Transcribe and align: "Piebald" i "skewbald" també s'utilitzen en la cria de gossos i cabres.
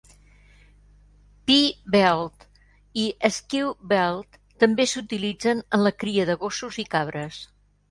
"Piebald" 1.49 2.45
i 3.03 3.05
"skewbald" 3.37 4.41
també 4.65 4.89
s'utilitzen 4.95 5.65
en 5.79 5.87
la 5.91 5.95
cria 6.05 6.29
de 6.33 6.41
gossos 6.47 6.83
i 6.87 6.91
cabres. 6.99 7.43